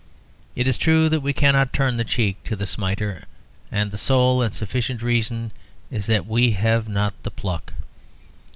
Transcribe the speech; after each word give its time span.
It 0.55 0.67
is 0.67 0.79
true 0.79 1.09
that 1.09 1.19
we 1.21 1.31
cannot 1.31 1.73
turn 1.73 1.97
the 1.97 2.03
cheek 2.03 2.43
to 2.45 2.55
the 2.55 2.65
smiter, 2.65 3.25
and 3.71 3.91
the 3.91 3.99
sole 3.99 4.41
and 4.41 4.51
sufficient 4.51 5.03
reason 5.03 5.51
is 5.91 6.07
that 6.07 6.25
we 6.25 6.53
have 6.53 6.89
not 6.89 7.13
the 7.21 7.29
pluck. 7.29 7.71